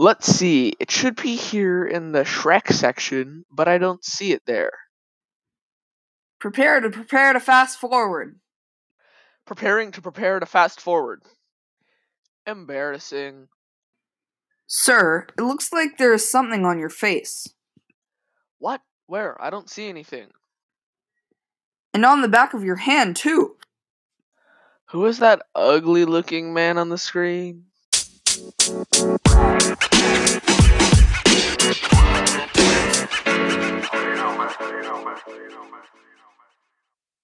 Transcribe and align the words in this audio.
Let's 0.00 0.26
see. 0.26 0.72
It 0.80 0.90
should 0.90 1.16
be 1.16 1.36
here 1.36 1.84
in 1.84 2.12
the 2.12 2.22
Shrek 2.22 2.72
section, 2.72 3.44
but 3.52 3.68
I 3.68 3.76
don't 3.76 4.02
see 4.02 4.32
it 4.32 4.40
there. 4.46 4.72
Prepare 6.38 6.80
to 6.80 6.88
prepare 6.88 7.34
to 7.34 7.38
fast 7.38 7.78
forward. 7.78 8.40
Preparing 9.44 9.92
to 9.92 10.00
prepare 10.00 10.40
to 10.40 10.46
fast 10.46 10.80
forward. 10.80 11.20
Embarrassing. 12.46 13.48
Sir, 14.66 15.26
it 15.36 15.42
looks 15.42 15.70
like 15.70 15.98
there 15.98 16.14
is 16.14 16.26
something 16.26 16.64
on 16.64 16.78
your 16.78 16.88
face. 16.88 17.52
What? 18.58 18.80
Where? 19.06 19.36
I 19.38 19.50
don't 19.50 19.68
see 19.68 19.90
anything. 19.90 20.28
And 21.92 22.06
on 22.06 22.22
the 22.22 22.28
back 22.28 22.54
of 22.54 22.64
your 22.64 22.76
hand, 22.76 23.16
too. 23.16 23.56
Who 24.92 25.04
is 25.04 25.18
that 25.18 25.42
ugly 25.54 26.06
looking 26.06 26.54
man 26.54 26.78
on 26.78 26.88
the 26.88 26.96
screen? 26.96 27.66
más. 35.70 36.09